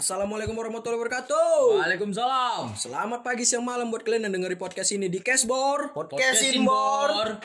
[0.00, 1.76] Assalamualaikum warahmatullahi wabarakatuh.
[1.76, 2.72] Waalaikumsalam.
[2.72, 5.92] Selamat pagi, siang, malam buat kalian yang dengerin podcast ini di Cashbor.
[5.92, 7.36] Podcastin Bor.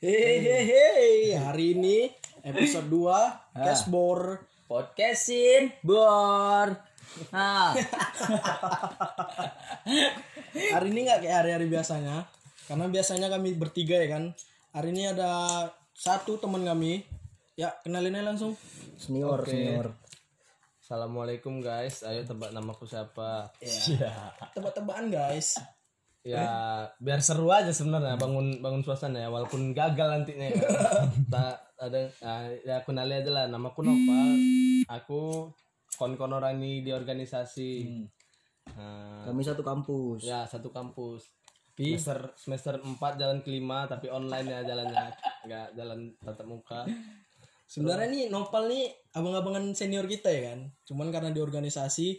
[0.00, 2.08] Hehehe, hari ini
[2.40, 4.40] episode 2 Cashbor.
[4.64, 6.95] Podcastin Bor.
[7.32, 7.72] Nah,
[10.76, 12.24] Hari ini nggak kayak hari-hari biasanya,
[12.66, 14.24] karena biasanya kami bertiga ya kan.
[14.72, 15.64] Hari ini ada
[15.96, 17.04] satu teman kami.
[17.56, 18.52] Ya, kenalin aja langsung.
[19.00, 19.52] senior Oke.
[19.52, 19.92] senior
[20.86, 22.06] Assalamualaikum guys.
[22.06, 23.50] Ayo tebak namaku siapa?
[23.58, 24.30] Ya.
[24.54, 25.58] Tebak-tebakan guys.
[26.26, 30.46] Ya, biar seru aja sebenarnya bangun bangun suasana ya walaupun gagal nantinya.
[30.52, 30.62] ya.
[31.32, 32.00] Tak ada
[32.62, 34.28] ya kenali aja lah namaku Nopal.
[34.90, 35.50] Aku
[35.96, 37.70] kon-kon orang ini di organisasi.
[38.76, 41.32] Nah, kami satu kampus ya satu kampus.
[41.76, 45.12] Semester semester 4 jalan kelima tapi online ya jalannya.
[45.44, 46.80] Enggak jalan tatap muka.
[47.66, 50.72] Sebenarnya nih Nopal nih abang-abangan senior kita ya kan.
[50.88, 52.16] Cuman karena di organisasi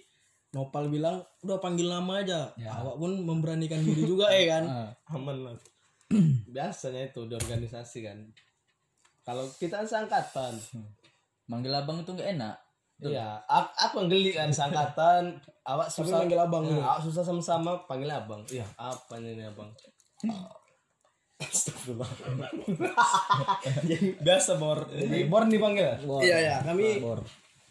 [0.53, 2.53] Nopal bilang udah panggil nama aja.
[2.53, 4.63] Awak pun memberanikan diri juga ya kan.
[5.17, 5.55] aman lah
[6.55, 8.31] biasanya itu di organisasi kan
[9.27, 10.55] kalau kita seangkatan
[11.47, 12.55] Manggil abang itu nggak enak.
[12.99, 15.23] Iya aku, aku yang geli kan seangkatan
[15.63, 16.81] awak Tapi susah manggil abang dulu.
[16.81, 19.69] awak susah sama-sama panggil abang iya apa ini abang
[24.17, 25.95] biasa bor jadi bor nih panggil ya?
[26.25, 27.21] Iya ya, kami bor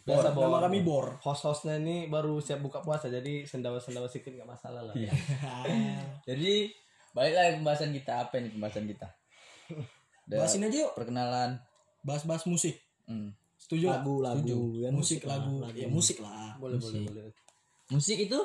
[0.07, 1.19] biasa bor nama kami Bor.
[1.19, 4.95] host-hostnya ini baru siap buka puasa jadi sendawa-sendawa sedikit nggak masalah lah
[6.27, 6.71] Jadi
[7.11, 9.07] baiklah pembahasan kita apa ini pembahasan kita?
[10.27, 10.91] Bahasin aja yuk.
[10.95, 11.59] perkenalan.
[12.03, 12.79] Bahas-bahas musik.
[13.03, 13.31] Hmm.
[13.67, 13.91] Setuju?
[13.91, 15.59] lagu lagu kan Musik lagu.
[15.75, 16.55] Ya musik lah.
[16.55, 17.23] boleh boleh boleh
[17.91, 18.39] Musik itu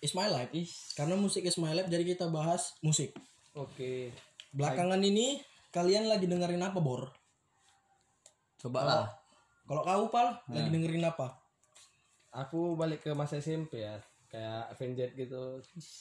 [0.00, 0.52] It's my life.
[0.92, 3.12] Karena musik is my life jadi kita bahas musik.
[3.52, 4.12] oke
[4.52, 7.12] Belakangan ini kalian lagi dengerin apa, Bor?
[8.64, 9.06] coba lah.
[9.68, 11.44] Kalau kau Pal lagi dengerin apa?
[12.34, 13.94] aku balik ke masa SMP ya
[14.26, 15.42] kayak Avengers gitu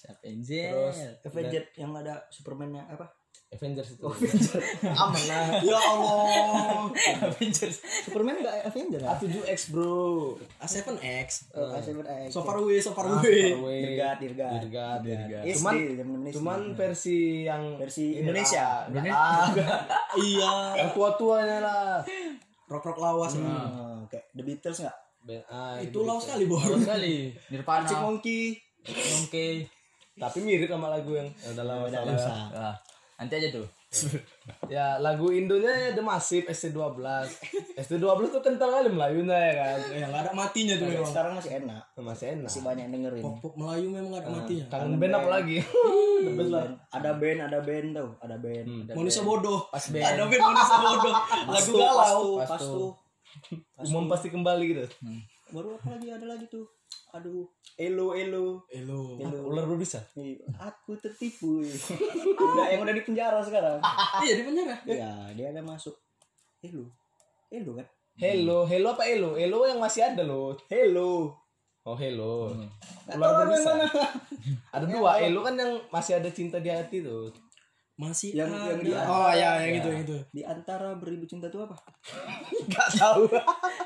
[0.09, 0.97] Avengers.
[1.21, 3.13] terus Avengers yang ada Superman-nya apa
[3.53, 4.07] Avengers itu
[5.03, 6.89] aman lah Ya Allah.
[7.23, 7.77] Avengers.
[8.03, 11.27] Superman enggak Avengers ya A7X bro A7X.
[11.53, 13.53] oh, A7X So far away, so far away.
[13.55, 18.89] Dirgat Dirgat Dirgat Dirgat SD cuman Indonesia cuman versi yang Versi Indonesia.
[18.89, 19.03] lah.
[19.09, 19.47] Ah,
[20.19, 20.51] Iya.
[20.75, 22.01] yang tua tuanya lah
[22.65, 23.37] Rock-rock lawas.
[23.37, 26.59] oh, kayak The Beatles enggak Be- ah, Itu lawas sekali, Bor.
[26.59, 27.31] Bagus sekali.
[27.53, 27.79] Nirvana.
[27.79, 28.43] Arctic Monkey
[29.21, 29.47] Oke.
[30.13, 31.63] tapi mirip sama lagu yang ya, udah
[33.13, 33.67] Ah, nanti aja tuh.
[34.73, 36.97] ya lagu Indonya The Massive ST12
[37.77, 41.05] ST12 tuh kental kali Melayunya ya kan Ya nggak ada matinya tuh memang.
[41.05, 44.31] sekarang masih enak masih enak masih banyak yang dengerin Pop, pop Melayu memang nggak ada
[44.33, 44.65] matinya.
[44.65, 45.57] kangen band apa lagi
[46.25, 48.65] The best lah ada band ada band tau ada band
[48.97, 49.59] Manusia bodoh.
[49.69, 50.05] Pas band.
[50.09, 51.13] Ada band manusia bodoh.
[51.45, 51.93] Lagu galau.
[51.93, 52.49] Pastu, Pastu.
[52.49, 52.85] Pastu.
[53.85, 54.83] umum pasti kembali gitu
[55.53, 56.65] baru apa lagi ada lagi tuh
[57.13, 57.45] aduh
[57.77, 59.17] elo elo Hello.
[59.45, 61.61] ular berbisa Ih, aku tertipu
[62.41, 63.77] udah yang udah di penjara sekarang
[64.19, 64.75] Iya di penjara.
[64.83, 65.93] ya dia ada masuk
[66.59, 66.89] elo
[67.49, 69.33] elo kan Hello, hello apa Elo?
[69.33, 70.53] Elo yang masih ada loh.
[70.69, 71.33] hello
[71.83, 72.53] Oh, hello.
[73.09, 73.73] Nggak Ular berbisa.
[74.71, 77.27] Ada dua, Elo kan yang masih ada cinta di hati tuh.
[77.93, 78.67] Masih Yang- ada.
[78.67, 80.17] yang di- Oh ya yang itu yang itu.
[80.31, 81.77] di antara beribu cinta itu apa
[82.65, 83.29] Enggak tahu.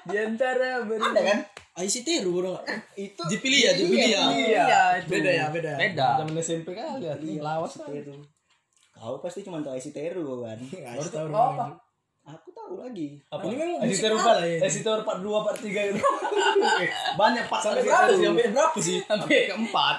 [0.06, 1.40] di antara beri- ada kan
[1.78, 2.66] IC Teru bro nggak?
[2.96, 4.22] itu Dipilih ya, dipilih ya.
[4.32, 4.66] Iya,
[4.98, 5.12] itu.
[5.12, 5.70] Beda ya, beda.
[5.70, 5.78] ya?
[5.78, 6.08] Beda.
[6.18, 7.92] Zaman SMP kan lihat lawas kan.
[7.92, 8.16] itu
[8.90, 11.66] kau pasti cuma tahu IC Teru kan Nggak tahu tahu apa?
[12.26, 13.44] aku tahu lagi Apa?
[13.46, 14.60] Ini memang Teru apa part, ya?
[14.62, 16.00] Esi Teru part 2, part 3 gitu.
[17.14, 18.24] Banyak part Sampai berapa sih?
[18.26, 18.98] Sampai berapa sih?
[19.02, 19.96] Sampai keempat.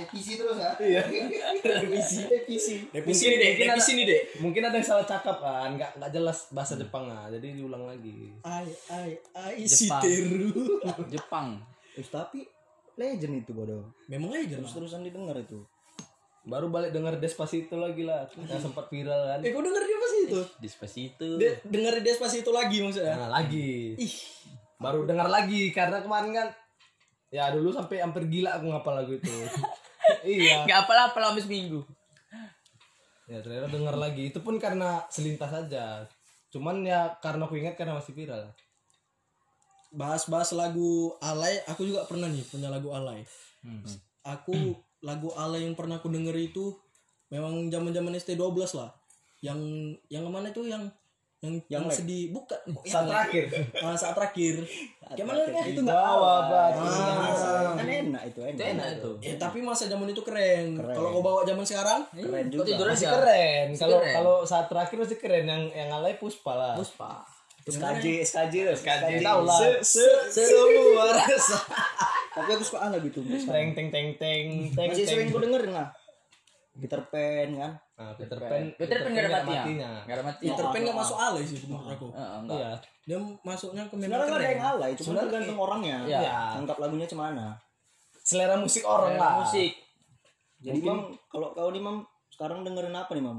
[0.00, 1.02] Revisi terus ya Iya.
[1.78, 4.22] revisi revisi Revisi Mungkin- nih ada- revisi nih dek.
[4.38, 7.26] Mungkin ada yang salah cakap kan, enggak enggak jelas bahasa Jepang ah.
[7.28, 8.32] Jadi diulang lagi.
[8.42, 9.10] Ai ai
[9.58, 10.02] IC Jepang.
[10.02, 10.50] Teru.
[11.12, 11.48] Jepang.
[11.90, 12.46] terus tapi
[12.94, 14.76] legend itu bodoh Memang aja terus lah.
[14.78, 15.58] terusan didengar itu
[16.40, 18.24] Baru balik denger Despacito lagi lah.
[18.32, 19.38] Yang sempat viral kan.
[19.40, 20.40] Eh kau denger dia pas itu?
[20.56, 21.28] Despacito.
[21.36, 23.18] De- denger Despacito lagi maksudnya.
[23.18, 23.92] Nah, lagi.
[23.94, 24.14] Ih,
[24.76, 26.48] Baru dengar lagi karena kemarin kan
[27.28, 29.28] ya dulu sampai hampir gila aku ngapal lagu itu.
[30.24, 30.60] iya.
[30.64, 31.82] Enggak apalah apalah habis minggu.
[33.28, 34.32] Ya ternyata dengar lagi.
[34.32, 36.08] Itu pun karena selintas saja.
[36.48, 38.52] Cuman ya karena aku ingat karena masih viral.
[39.88, 43.24] bahas-bahas lagu alay, aku juga pernah nih punya lagu alay.
[43.64, 43.80] Hmm.
[44.20, 46.76] Aku lagu alay yang pernah aku denger itu
[47.32, 48.92] memang zaman-zaman ST12 lah.
[49.40, 49.60] Yang
[50.12, 50.92] yang mana itu yang
[51.38, 53.44] yang yang, Yang sedih bukan Saat terakhir.
[53.78, 54.66] Ah, saat terakhir.
[55.14, 55.64] Gimana kan?
[55.64, 56.82] itu Bawa batu.
[56.82, 58.22] Itu enak.
[58.26, 59.10] Itu enak itu.
[59.22, 60.76] Eh tapi masa zaman itu keren.
[60.76, 62.64] Kalau kau bawa zaman sekarang, Keren Kok juga.
[62.66, 63.14] tidur Masih aja?
[63.14, 63.66] keren.
[63.72, 64.14] Kalau keren.
[64.14, 66.74] kalau saat terakhir masih keren yang yang alay Puspa lah.
[66.74, 67.24] Puspa.
[67.64, 69.20] SKJ, SKJ, SKJ.
[69.20, 69.60] Tahu lah.
[69.60, 71.60] Se, se, semua rasa.
[72.32, 73.20] Tapi aku suka lagu itu.
[73.20, 74.88] Teng teng teng teng teng.
[74.88, 75.12] Masih teng.
[75.12, 75.92] sering gue dengerin lah.
[76.78, 77.72] Peter Pan kan.
[77.98, 78.64] Nah, Peter Pan.
[78.78, 79.62] Peter Pan gak ada nggak matinya.
[79.62, 79.90] matinya.
[80.06, 80.44] Gak ada mati.
[80.46, 82.06] Peter Pan nggak masuk alay sih menurut aku.
[82.14, 82.58] Heeh, enggak.
[82.58, 82.70] Iya.
[83.08, 85.98] Dia masuknya ke Sebenarnya nggak ada yang alay, cuma tergantung orangnya.
[86.06, 86.32] Iya.
[86.62, 87.46] Anggap lagunya cemana.
[88.22, 89.42] Selera musik orang lah.
[89.42, 89.72] Musik.
[90.58, 93.38] Jadi mam, kalau kau nih mam, sekarang dengerin apa nih mam?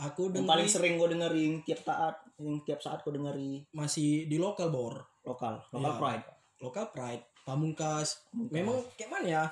[0.00, 4.26] Aku Yang dengerin paling sering gue dengerin tiap saat, yang tiap saat gue dengeri masih
[4.26, 5.06] di lokal bor.
[5.20, 6.00] lokal, lokal Iya.
[6.00, 6.24] pride.
[6.64, 8.24] Lokal pride, pamungkas.
[8.32, 9.44] Memang kayak mana ya?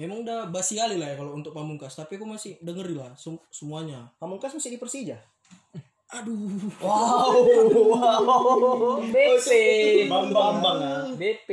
[0.00, 1.92] Memang udah basi kali lah ya kalau untuk pamungkas.
[1.92, 4.08] Tapi aku masih dengerin lah sem- semuanya.
[4.16, 5.20] Pamungkas masih di Persija.
[6.10, 6.72] Aduh.
[9.12, 9.48] BP.
[10.08, 10.96] Bambang Bambang ya.
[11.14, 11.50] BP.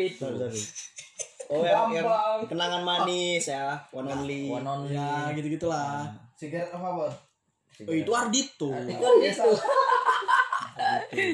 [1.47, 2.07] Oh yang, yang
[2.43, 4.51] kenangan manis ya, one only.
[4.51, 6.03] One on Ya gitu gitulah.
[6.35, 7.11] Sigaret apa, Bor?
[7.83, 8.67] Oh itu Ardito.
[8.67, 9.49] Itu itu.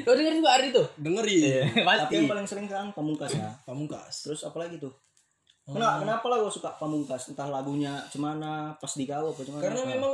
[0.00, 0.86] Kau dengerin juga Ardi tuh?
[0.96, 1.66] Dengerin.
[2.06, 3.50] Tapi yang paling sering sekarang pamungkas ya.
[3.66, 4.22] Pamungkas.
[4.22, 4.92] Terus apa lagi tuh?
[5.64, 7.32] Kenapa, kenapa lah gue suka pamungkas?
[7.32, 9.64] Entah lagunya cemana, pas di kau apa cemana.
[9.64, 10.12] Karena memang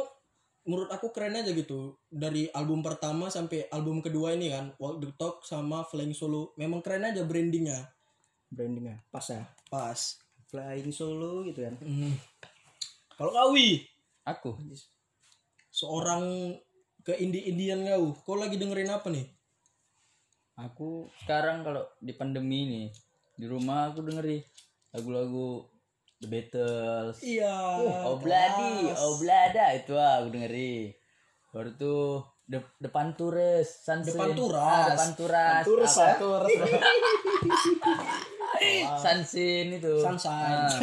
[0.62, 1.98] menurut aku keren aja gitu.
[2.06, 6.54] Dari album pertama sampai album kedua ini kan, Walk the Talk sama Flying Solo.
[6.54, 7.90] Memang keren aja brandingnya.
[8.50, 9.46] brandingnya pas ya.
[9.70, 10.18] Pas.
[10.50, 11.78] Flying solo gitu kan.
[11.78, 12.18] Hmm.
[13.14, 13.86] Kalau kau Wi,
[14.26, 14.58] Aku.
[15.70, 16.58] seorang
[17.06, 19.30] ke indie-indian kau, kau lagi dengerin apa nih?
[20.58, 22.82] Aku sekarang kalau di pandemi ini
[23.38, 24.42] di rumah aku dengerin
[24.94, 25.64] lagu-lagu
[26.20, 27.16] The Beatles.
[27.24, 27.56] Iya.
[28.04, 30.92] Oh Bloody, Oh Blada itu ah, aku dengerin.
[31.50, 34.10] Baru tuh De depan turis, Sunset.
[34.10, 34.58] Depan Turas.
[34.58, 35.62] Ah, depan turas.
[35.62, 36.18] Turis ya.
[36.18, 36.42] tuh?
[38.98, 39.94] Sunsin itu.
[40.02, 40.66] Sunshine.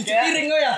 [0.00, 0.72] Cuci piring kau ya?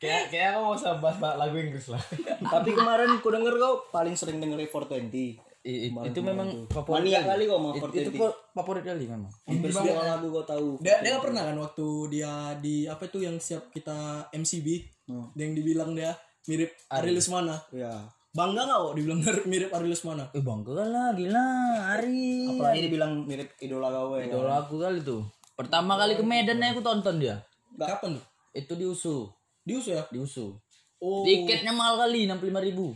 [0.00, 2.00] Kayak kayak aku mau bahas bahas lagu Inggris lah.
[2.40, 5.53] Tapi kemarin ku denger kau paling sering dengerin 420.
[5.64, 8.04] I- itu kemarin memang favorit Mania kali sama It- 420.
[8.04, 9.32] itu kok favorit kali memang.
[9.42, 10.68] Hampir semua lagu kau tahu.
[10.78, 13.96] Dia dia pernah kan waktu dia di apa itu yang siap kita
[14.30, 14.68] MCB,
[15.04, 15.32] Hmm.
[15.34, 16.12] yang dibilang dia
[16.44, 17.56] mirip Ari Lesmana.
[17.70, 17.96] Ya.
[18.30, 20.24] Bangga nggak kok dibilang mirip Ari Lesmana?
[20.30, 21.46] Eh bangga lah gila
[21.92, 22.50] Ari.
[22.50, 24.26] Apalagi dibilang mirip idola kau ya.
[24.26, 25.24] Idola aku kali tuh.
[25.54, 27.40] Pertama kali ke Medan aku tonton dia.
[27.74, 28.24] Kapan tuh?
[28.52, 29.32] Itu di USU,
[29.62, 30.04] Di USA ya?
[30.08, 30.54] di USU.
[30.98, 32.92] Oh, Tiketnya mahal kali 65 ribu.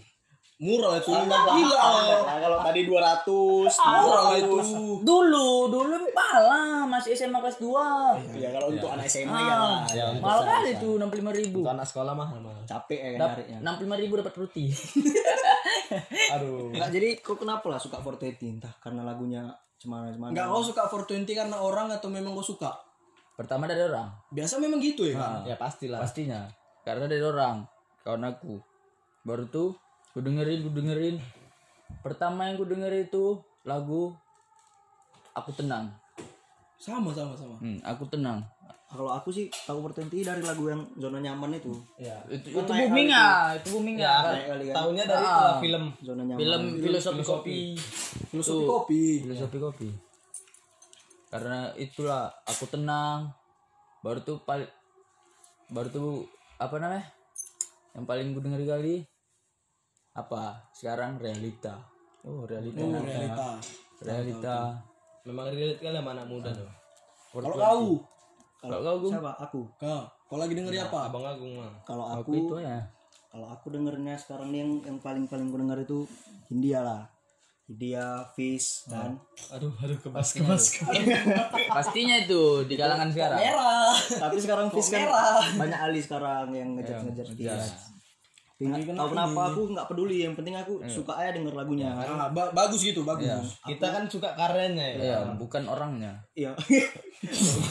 [0.58, 1.10] Murah itu.
[1.14, 1.90] Gila.
[2.26, 4.56] Nah, kalau tadi 200, Murah lah itu.
[5.06, 8.38] Dulu, dulu lah, masih SMA kelas 2.
[8.38, 9.80] Ya kalau untuk anak SMA ya lah.
[9.86, 11.58] Ya, untuk Mahal saya- kali tuh 65 ribu.
[11.62, 12.36] Untuk anak sekolah mahal.
[12.66, 13.58] Capek ya kan Dap- nyarinya.
[13.78, 14.64] 65 ribu dapat roti.
[16.34, 16.74] Aduh.
[16.74, 18.58] Enggak, jadi kau kenapa lah suka 420?
[18.58, 19.42] Entah karena lagunya
[19.78, 20.34] cemana-cemana.
[20.34, 22.74] Nggak kau suka 420 karena orang atau memang kau suka?
[23.38, 24.10] Pertama dari orang.
[24.28, 25.46] Biasa memang gitu ya kan?
[25.46, 26.02] Ya pastilah.
[26.02, 26.50] Pastinya.
[26.82, 27.62] Karena dari orang.
[28.02, 28.58] Kawan aku.
[29.22, 29.76] Baru tuh,
[30.12, 31.16] ku dengerin, ku dengerin.
[32.04, 34.12] Pertama yang ku dengerin itu lagu
[35.38, 35.94] Aku Tenang.
[36.78, 37.58] Sama sama sama.
[37.58, 38.38] Hmm, aku tenang.
[38.88, 41.74] Kalau aku sih tahu 420 dari lagu yang zona nyaman itu.
[42.00, 42.16] Ya.
[42.24, 44.14] Itu, itu booming ya, itu booming ya.
[44.24, 44.56] Kan.
[44.72, 45.28] Tahunya dari Ah.
[45.28, 45.84] itulah film.
[46.00, 46.40] Zona nyaman.
[46.40, 47.58] Film filosofi kopi.
[48.32, 49.02] Filosofi kopi.
[49.28, 49.88] Filosofi kopi.
[51.28, 53.28] Karena itulah aku tenang.
[54.00, 54.70] Baru tuh paling
[55.68, 56.24] baru tuh
[56.56, 57.04] apa namanya?
[57.92, 58.94] Yang paling gue denger kali
[60.18, 60.66] apa?
[60.74, 61.78] Sekarang realita.
[62.26, 62.82] Oh, realita.
[62.82, 63.48] Oh, realita.
[64.02, 64.56] Realita.
[65.22, 66.70] Memang relate kali sama anak muda tuh.
[67.34, 67.82] Kalau kau,
[68.58, 69.12] Kalau kau Gung?
[69.14, 69.32] Siapa?
[69.38, 69.60] Aku.
[69.78, 70.98] kau, kau lagi dengerin apa?
[71.12, 71.70] Abang Agung mah.
[71.86, 72.80] Kalau Aku aku, itu ya.
[73.28, 75.98] kalau aku dengernya sekarang nih yang yang paling paling ku denger itu
[76.50, 77.02] India lah.
[77.68, 79.20] India, Fish, kan.
[79.52, 80.80] Aduh, aduh kebas kebas.
[81.76, 83.36] Pastinya itu di kalangan sekarang.
[83.36, 83.92] Merah.
[83.92, 85.04] Tapi sekarang Fish kan
[85.60, 87.28] banyak ali sekarang yang ngejar-ngejar
[88.58, 88.66] Fish.
[88.66, 91.94] Tapi tahu kenapa aku nggak peduli, yang penting aku suka aja denger lagunya.
[91.94, 93.54] Ah, ba- bagus gitu, bagus.
[93.62, 94.98] Kita kan suka karennya ya.
[94.98, 96.18] Iya, bukan orangnya.
[96.34, 96.58] Iya.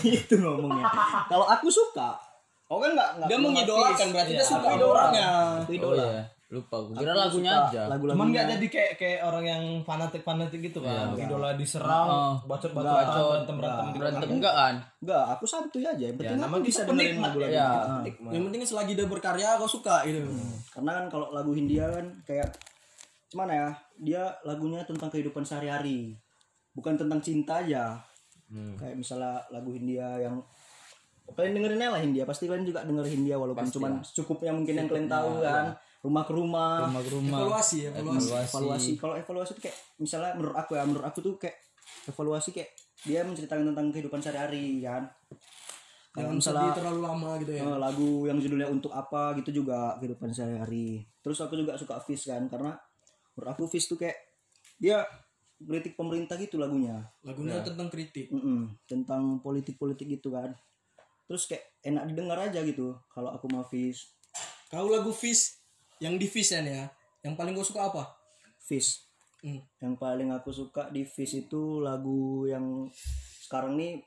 [0.07, 0.87] itu ngomongnya.
[1.27, 2.15] Kalau aku suka,
[2.67, 5.27] oh kan nggak nggak Dia mengidolakan berarti Iya, dia suka aku idolanya.
[5.59, 6.03] Aku Oh idola.
[6.07, 6.79] iya, lupa.
[6.79, 7.91] Gue kira lagunya aja.
[7.91, 8.15] Lagu-lagunya.
[8.15, 11.11] Cuman nggak jadi kayak kayak orang yang fanatik fanatik gitu kan.
[11.19, 12.33] Idola diserang, Oh.
[12.47, 12.87] bacot bacot
[13.43, 13.99] berantem berantem gitu.
[13.99, 14.75] Berantem enggak kan?
[15.03, 16.03] Enggak, aku santuy aja.
[16.07, 17.51] Yang penting nama aku bisa dengerin lagu-lagu.
[17.51, 17.67] Iya.
[17.67, 18.01] Ah.
[18.31, 20.23] Yang penting selagi dia berkarya kau suka gitu.
[20.71, 22.55] Karena kan kalau lagu Hindia kan kayak
[23.27, 23.69] gimana ya?
[23.99, 26.15] Dia lagunya tentang kehidupan sehari-hari.
[26.71, 27.99] Bukan tentang cinta aja.
[28.79, 30.39] Kayak misalnya lagu Hindia yang
[31.27, 35.11] kalian dengerin lah Hindia pasti kalian juga denger Hindia walaupun cuman cukupnya mungkin yang kalian
[35.11, 35.75] tahu kan
[36.05, 37.39] rumah ke rumah, Rumah ke rumah.
[37.41, 38.29] Evaluasi, evaluasi.
[38.53, 38.91] evaluasi.
[39.01, 41.57] Kalau evaluasi tuh kayak misalnya menurut aku ya menurut aku tuh kayak
[42.05, 42.69] evaluasi kayak
[43.05, 45.09] dia menceritakan tentang kehidupan sehari-hari kan?
[46.17, 47.61] Jangan misalnya sedih terlalu lama gitu ya.
[47.61, 51.05] eh, lagu yang judulnya untuk apa gitu juga kehidupan sehari-hari.
[51.21, 52.49] Terus aku juga suka Fish kan?
[52.49, 52.73] Karena
[53.37, 54.17] menurut aku Fish tuh kayak
[54.81, 55.05] dia
[55.61, 57.05] kritik pemerintah gitu lagunya.
[57.21, 58.33] Lagunya tentang kritik.
[58.33, 60.57] Mm-mm, tentang politik-politik gitu kan?
[61.29, 64.09] Terus kayak enak didengar aja gitu kalau aku mau Fish
[64.67, 65.56] Kau lagu Fish
[65.99, 66.85] yang di Fish ya nih ya.
[67.21, 68.03] Yang paling gue suka apa?
[68.59, 69.03] Fish
[69.37, 69.61] Hmm.
[69.77, 72.89] yang paling aku suka di Fish itu lagu yang
[73.39, 74.01] sekarang nih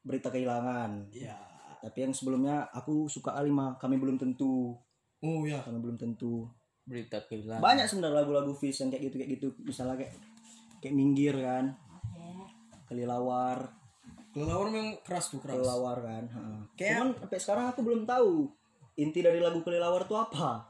[0.00, 1.38] berita kehilangan Ya.
[1.78, 4.74] tapi yang sebelumnya aku suka Alima kami belum tentu
[5.16, 5.62] Oh ya.
[5.62, 6.50] kami belum tentu
[6.82, 10.12] berita kehilangan banyak sebenarnya lagu-lagu Fish yang kayak gitu kayak gitu misalnya kayak
[10.80, 11.78] kayak minggir kan
[12.84, 13.72] kelilawar
[14.28, 15.56] Kelelawar memang keras tuh keras.
[15.56, 16.60] kelilawar kan heeh.
[16.74, 18.50] Kayak- cuman sampai sekarang aku belum tahu
[18.96, 20.66] inti dari lagu kelilawar itu apa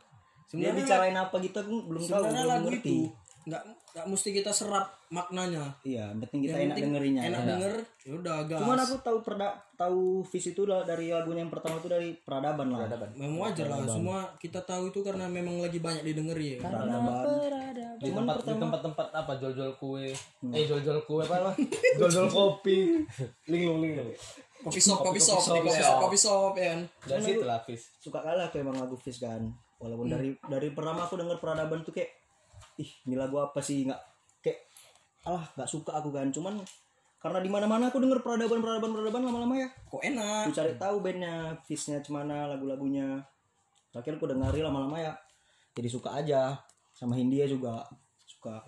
[0.49, 2.88] dia Sebenarnya bicarain apa gitu aku belum tahu Sebenarnya belum lagu ngerti.
[2.88, 2.97] itu
[3.49, 5.64] nggak nggak mesti kita serap maknanya.
[5.81, 7.23] iya penting kita Yang enak penting dengerinnya.
[7.25, 7.49] Enak ya.
[7.49, 7.73] denger,
[8.05, 8.61] ya udah gas.
[8.61, 12.69] cuman aku tahu perda tahu Fish itu lah dari lagunya yang pertama itu dari peradaban
[12.69, 12.85] lah.
[13.17, 16.69] Memang wajar lah semua kita tahu itu karena memang lagi banyak didengeri ya.
[16.69, 17.25] peradaban.
[17.99, 19.33] di tempat di tempat-tempat apa?
[19.40, 20.12] Jual-jual kue.
[20.52, 21.55] Eh jual-jual kue apa lah?
[21.97, 23.00] Jual-jual kopi.
[23.49, 24.12] Linglung linglung.
[24.59, 26.81] Kopi shop, kopi shop, kopi shop, kopi shop ya kan.
[27.07, 29.47] dari situ lah Fis suka kalah aku emang lagu Fish kan
[29.78, 32.11] walaupun dari dari pertama aku denger peradaban tuh kayak
[32.78, 33.87] ih ini lagu apa sih?
[33.87, 34.00] Nggak
[34.42, 34.58] kayak
[35.26, 36.30] alah nggak suka aku kan.
[36.35, 36.61] Cuman
[37.18, 39.68] karena di mana mana aku denger peradaban peradaban peradaban lama-lama ya.
[39.90, 40.42] Kok enak?
[40.50, 41.35] aku cari tahu bandnya
[41.66, 43.23] Fishnya cemana lagu-lagunya.
[43.97, 45.12] Akhirnya aku dengari lama-lama ya
[45.78, 46.58] jadi suka aja.
[46.90, 47.87] Sama Hindia juga
[48.26, 48.66] suka.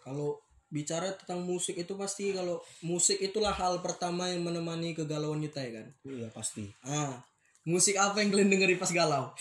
[0.00, 0.40] Kalau
[0.72, 5.70] bicara tentang musik itu pasti kalau musik itulah hal pertama yang menemani kegalauan kita ya
[5.76, 5.86] kan.
[6.08, 6.72] iya pasti.
[6.80, 7.20] Ah,
[7.64, 9.32] musik apa yang kalian dengeri pas galau?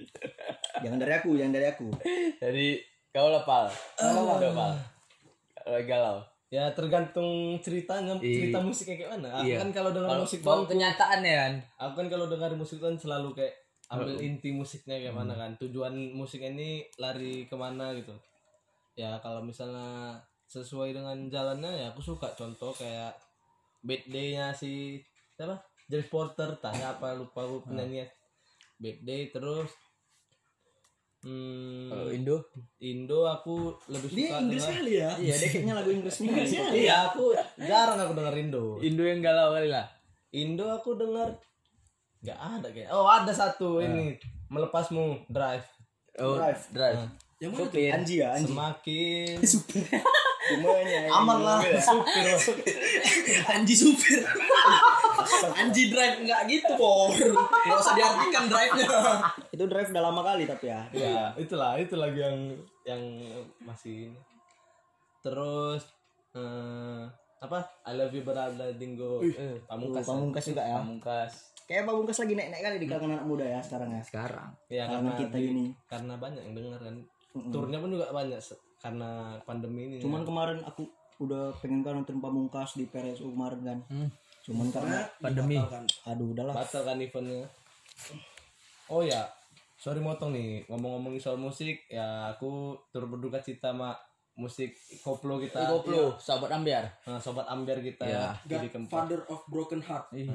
[0.82, 1.88] jangan dari aku jangan dari aku.
[2.40, 2.80] Jadi
[3.12, 3.68] kau lah pal.
[3.96, 4.72] Kau ada pal.
[5.60, 6.18] Kalau galau.
[6.50, 9.56] Ya tergantung ceritanya cerita musiknya kayak mana aku Iya.
[9.62, 11.52] kan kalau dengar musik doang kenyataan ya kan?
[11.78, 13.54] Aku kan kalau dengar musik kan selalu kayak
[13.86, 15.54] ambil inti musiknya kayak mana kan?
[15.62, 18.10] Tujuan musiknya ini lari ke mana gitu.
[18.98, 20.18] Ya kalau misalnya
[20.50, 23.14] sesuai dengan jalannya ya aku suka contoh kayak
[23.86, 24.98] bad day-nya si
[25.38, 25.54] siapa
[25.90, 28.06] James Porter tanya apa lupa aku penyanyi
[28.78, 29.68] bad day terus.
[31.20, 32.36] Hmm, kalau Indo?
[32.80, 35.10] Indo aku lebih Dia suka Inggris dengar kali ya.
[35.20, 36.32] iya dia kayaknya lagu Inggrisnya
[36.72, 37.24] iya aku
[37.60, 38.64] jarang aku denger Indo.
[38.80, 39.84] Indo yang galau kali lah.
[40.32, 41.36] Indo aku dengar
[42.20, 44.16] nggak ada kayak oh ada satu ini
[44.48, 45.66] melepasmu drive.
[46.22, 46.62] Oh Drive.
[46.72, 47.00] drive.
[47.36, 47.66] Yang mana tuh?
[47.68, 48.52] supir Anji ya Anji.
[48.52, 49.34] Semakin
[50.50, 51.10] semuanya ya.
[51.12, 51.58] aman lah.
[51.78, 52.26] Supir
[53.52, 54.20] Anji supir.
[55.52, 57.12] Anji drive nggak gitu, Por.
[57.12, 58.86] Nggak usah diartikan drive-nya.
[59.48, 60.82] itu drive udah lama kali tapi ya.
[60.90, 62.38] Ya itulah itu lagi yang
[62.82, 63.02] yang
[63.60, 64.20] masih ini.
[65.20, 65.84] Terus
[66.32, 67.02] eh,
[67.40, 67.58] apa?
[67.84, 70.76] I love you berada dingo eh, pamungkas Pamungkas juga ya.
[70.80, 71.32] Pamungkas.
[71.64, 74.02] Kayak Pamungkas lagi naik-naik kali di kalangan anak muda ya sekarang ya.
[74.02, 74.48] Sekarang.
[74.66, 76.96] Ya kalangan karena kita di- gini karena banyak yang denger kan.
[77.30, 78.40] Turnya pun juga banyak
[78.80, 80.88] karena pandemi ini cuman kemarin aku
[81.20, 83.78] udah pengen kan nonton Pamungkas di PRSU kemarin kan.
[84.40, 85.60] Cuman karena pandemi.
[85.60, 85.84] Kan.
[86.06, 86.56] aduh udahlah.
[86.56, 87.44] Batal kan eventnya.
[88.88, 89.28] Oh ya
[89.76, 90.64] sorry motong nih.
[90.66, 93.92] Ngomong-ngomongin soal musik ya aku turut berduka cita sama
[94.32, 94.72] musik
[95.04, 95.60] koplo kita.
[95.62, 96.88] Koplo sahabat ambiar.
[97.04, 98.32] Nah, sobat ambiar kita Ya.
[98.48, 99.04] jadi keempat.
[99.04, 100.08] Father of broken heart.
[100.16, 100.24] Ih,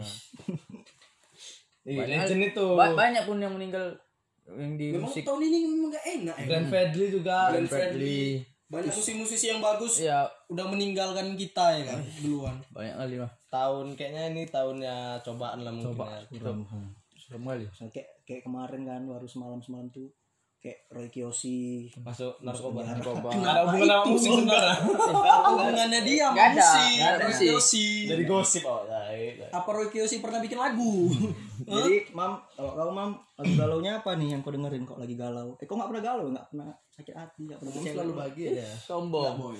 [1.85, 2.65] Banyak- legend itu.
[2.73, 3.97] Ba- banyak pun yang meninggal
[4.45, 6.45] yang di Memang musik tahun ini memang gak enak ya.
[6.45, 8.21] Glenn Fredly juga Glenn Fredly.
[8.65, 12.57] Banyak musisi-musisi yang bagus ya udah meninggalkan kita ya kan duluan.
[12.73, 16.25] banyak kali mah tahun kayaknya ini tahunnya cobaan lah mungkin ya.
[17.17, 20.09] serem kali So, kayak kayak kemarin kan baru semalam semalam tuh
[20.65, 21.93] kayak Roy Kiyoshi.
[22.01, 22.81] Masuk narkoba.
[22.81, 23.29] narkoba.
[23.29, 24.73] Ada hubungan sama musik sebenarnya
[25.45, 26.89] Hubungannya dia sama Nggak ada, musik.
[26.97, 27.25] nggak ada.
[27.29, 27.87] Kiyoshi.
[28.09, 31.13] dari gosip oh baik Apa Roy Kiyoshi pernah bikin lagu?
[31.69, 35.13] jadi mam kalau kau mam lagu galau nya apa nih yang kau dengerin kok lagi
[35.13, 35.53] galau?
[35.61, 36.25] Eh kok nggak pernah galau?
[36.33, 38.69] Nggak pernah sakit hati nggak pernah kecewa selalu bahagia ya?
[38.81, 39.35] Sombong.
[39.37, 39.59] boy.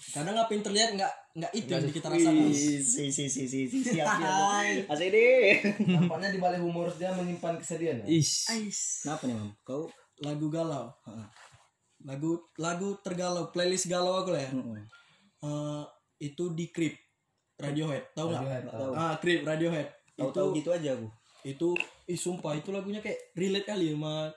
[0.00, 2.50] Kadang apa yang terlihat nggak nggak itu yang kita rasakan.
[2.50, 5.60] Si si si si si siap siap asik deh.
[5.94, 8.06] Nampaknya di balik humor dia menyimpan kesedihan ya?
[8.10, 8.48] Is
[9.04, 9.52] kenapa nih mam?
[9.62, 9.86] Kau
[10.20, 10.92] Lagu galau.
[11.04, 11.26] Heeh.
[12.02, 14.50] Lagu lagu tergalau, playlist galau aku lah ya.
[14.50, 14.76] Mm-mm.
[15.40, 15.82] Eh,
[16.22, 16.96] itu di Creep
[17.56, 18.68] Radiohead, tahu nggak?
[18.92, 19.88] Ah, Creep Radiohead.
[20.12, 21.08] tahu itu tahu gitu aja aku
[21.40, 21.68] itu
[22.04, 24.28] ih sumpah itu lagunya kayak relate kali sama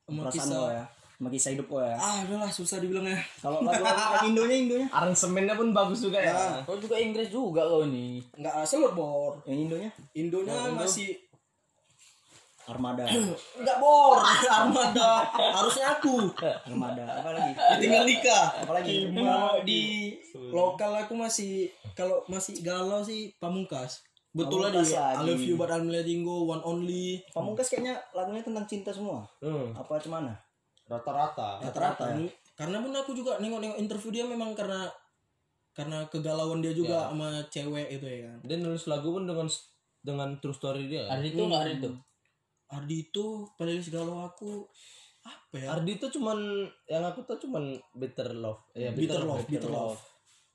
[0.00, 0.70] sama perasaan kisah.
[0.70, 3.18] ya sama kisah hidup kau ya Ah, udahlah susah dibilangnya.
[3.42, 3.82] kalau lagu
[4.30, 8.86] Indonya Indonya aransemennya pun bagus juga ya kau juga Inggris juga kau nih Enggak asal
[8.88, 9.42] bor.
[9.44, 11.18] yang Indonya Indonya masih
[12.68, 13.04] Armada.
[13.56, 15.24] Enggak bor, armada.
[15.32, 16.28] Harusnya aku.
[16.68, 17.24] Armada.
[17.24, 17.52] Apa lagi?
[17.80, 18.46] Tinggal nikah.
[18.60, 19.08] Apa lagi?
[19.08, 19.82] Kalau di
[20.52, 24.04] lokal aku masih kalau masih galau sih pamungkas.
[24.36, 27.24] Betul lah di Pamungkas I love you but I'm letting go one only.
[27.32, 29.24] Pamungkas kayaknya lagunya tentang cinta semua.
[29.40, 30.28] Hmm, Apa cuman?
[30.88, 32.16] rata-rata Rata-rata.
[32.56, 34.88] Karena pun aku juga nengok-nengok interview dia memang karena
[35.76, 38.38] karena kegalauan dia juga sama cewek itu ya kan.
[38.42, 39.46] dia nulis lagu pun dengan
[40.02, 41.22] dengan true story dia kan?
[41.22, 41.90] Hari itu nggak hari itu.
[42.68, 44.68] Ardi itu playlist galau aku
[45.24, 45.66] apa ya?
[45.72, 49.96] Ardi itu cuman yang aku tahu cuman Bitter Love ya Bitter Love, Bitter Love.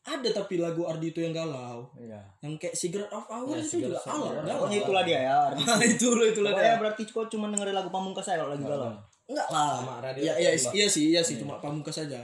[0.04, 1.88] Ada tapi lagu Ardi itu yang galau.
[1.96, 2.20] Iya.
[2.44, 4.36] Yang kayak Cigarette of Hours itu juga galau.
[4.36, 4.68] Galau.
[4.68, 5.40] Pokoknya itulah dia ya.
[5.96, 8.92] itu loh itu loh Pokoknya berarti kau cuma dengerin lagu Pamungkas saya kalau lagi galau.
[9.24, 9.80] Enggak lah.
[9.80, 10.74] Sama radio Iya iya Tembak.
[10.76, 12.20] iya sih iya sih cuma pamungkas saja.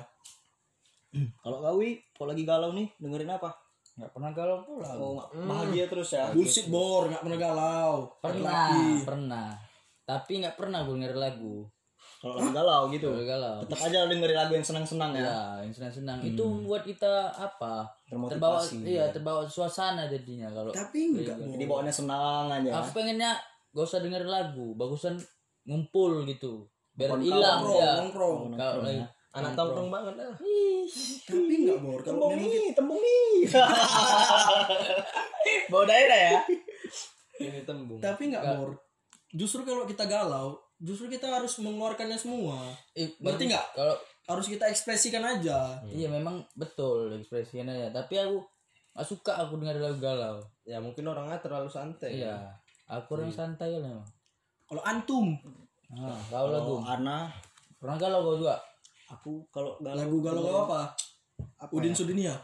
[1.42, 3.50] Kalau Gawi, kalau lagi galau nih dengerin apa?
[3.98, 4.90] Nggak pernah galau pula.
[5.00, 5.18] Oh,
[5.48, 6.30] bahagia terus ya.
[6.30, 7.94] Bullshit bor, nggak pernah galau.
[8.22, 8.70] Pernah,
[9.08, 9.50] pernah.
[10.10, 11.70] Tapi nggak pernah gue denger lagu.
[12.20, 13.14] Kalau lagi galau gitu.
[13.14, 13.62] Kalau galau.
[13.62, 15.22] Tetap aja dengerin lagu yang senang-senang ya.
[15.22, 16.18] Ya, yang senang-senang.
[16.26, 17.86] Itu membuat kita apa?
[18.10, 18.82] Termotivasi.
[18.82, 20.74] Terbawa, iya, terbawa suasana jadinya kalau.
[20.74, 21.38] Tapi enggak.
[21.38, 22.82] Jadi bawaannya senang aja.
[22.82, 23.38] Aku pengennya
[23.70, 25.22] gak usah denger lagu, bagusan
[25.70, 26.66] ngumpul gitu.
[26.98, 28.02] Biar hilang ya.
[28.02, 28.58] nongkrong.
[28.58, 30.34] Kalau lagi anak tongkrong banget lah
[31.30, 32.02] Tapi enggak bor.
[32.02, 33.46] Kalau Tembung nih, tembung nih.
[35.72, 36.42] bawa daerah ya
[37.40, 38.76] ini tembung tapi enggak bor.
[39.30, 42.58] Justru kalau kita galau, justru kita harus mengeluarkannya semua.
[42.94, 43.68] Eh, Ngerti nggak?
[43.76, 43.96] Kalau
[44.26, 45.82] Harus kita ekspresikan aja.
[45.90, 47.90] iya memang betul ekspresinya ya.
[47.90, 48.38] Tapi aku
[48.94, 50.38] gak suka aku dengar lagu galau.
[50.62, 52.38] ya mungkin orangnya terlalu santai Iya.
[52.86, 54.06] Aku orang santai kan memang.
[54.66, 55.34] Kalau antum
[55.90, 56.78] Nah, kau lagu.
[56.78, 57.34] Kalau Ana,
[57.82, 58.62] Pernah galau kau juga?
[59.10, 60.82] aku kalau galau lagu galau galau apa?
[61.74, 62.38] Udin Sudinia.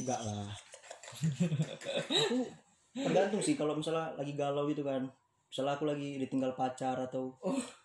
[0.00, 0.48] enggak lah.
[2.08, 2.48] aku
[2.94, 5.04] tergantung sih kalau misalnya lagi galau gitu kan.
[5.48, 7.32] Misalnya aku lagi ditinggal pacar atau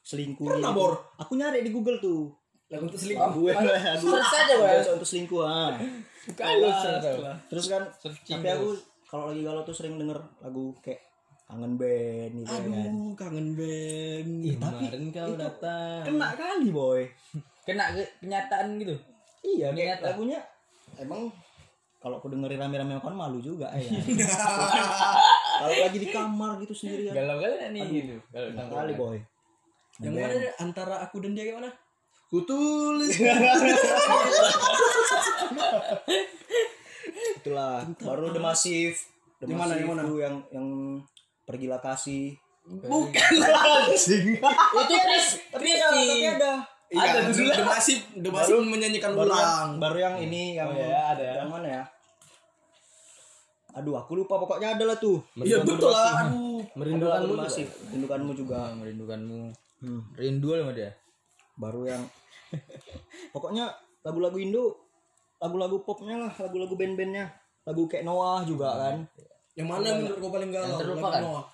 [0.04, 0.80] selingkuh Pernah, gitu.
[0.84, 0.94] Bor?
[1.18, 2.28] Aku nyari di Google tuh.
[2.68, 3.32] Lagu untuk selingkuh.
[3.34, 4.68] Gue lagu Search aja, Bor.
[4.68, 5.72] lagu untuk selingkuh ah.
[7.48, 8.68] Terus kan tapi aku
[9.06, 11.00] kalau lagi galau tuh sering denger lagu kayak
[11.44, 12.64] kangen band gitu kan.
[12.66, 14.32] Aduh, kangen band.
[14.58, 17.02] kemarin kau datang Kena kali boy.
[17.68, 18.96] Kena ke- kenyataan gitu.
[19.44, 20.40] Iya, kayak lagunya
[20.98, 21.30] emang
[22.00, 23.88] kalau aku dengerin rame-rame kan malu juga ya.
[25.64, 27.14] kalau lagi di kamar gitu sendirian.
[27.16, 28.16] Galau kali nih gitu.
[28.30, 29.18] Kalau Kena kali boy.
[30.02, 31.70] Yang mana antara aku dan dia gimana?
[32.34, 33.14] kutulis
[37.38, 38.98] Itulah baru The Massive.
[39.38, 40.02] The Yang mana, mana?
[40.18, 40.68] yang yang
[41.46, 42.34] pergilah kasih.
[42.64, 43.12] Bukan.
[43.12, 46.54] Itu Chris, Tapi Chris ada, tapi ada.
[46.94, 49.70] Iya, The Masif, The Masif menyanyikan Baru yang, ulang.
[49.82, 51.34] baru yang ini yang Oh, ya, ada ya.
[51.44, 51.84] Yang mana ya?
[53.74, 55.18] Aduh, aku lupa pokoknya ada lah tuh.
[55.42, 56.30] Iya betul lah.
[56.30, 56.62] Aduh.
[56.78, 58.60] merindukanmu Ada lagu juga.
[58.78, 59.42] Merindukanmu.
[59.84, 60.02] Hmm.
[60.16, 60.94] Rindu sama dia.
[61.58, 62.02] Baru yang
[63.34, 63.74] pokoknya
[64.06, 64.78] lagu-lagu Indo,
[65.42, 67.34] lagu-lagu popnya lah, lagu-lagu band-bandnya,
[67.66, 68.96] lagu kayak Noah juga kan.
[69.54, 70.70] Yang mana menurut kau paling galau?
[70.70, 71.22] Yang terlupakan.
[71.22, 71.46] Noah.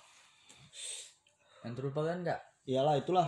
[1.64, 2.40] Yang terlupakan enggak?
[2.64, 3.26] Iyalah itulah.